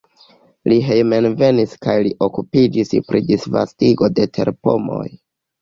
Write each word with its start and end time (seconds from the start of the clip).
Li 0.71 0.77
hejmenvenis 0.85 1.75
kaj 1.87 1.95
li 2.07 2.13
okupiĝis 2.29 2.95
pri 3.11 3.21
disvastigo 3.29 4.11
de 4.21 4.29
terpomoj. 4.39 5.07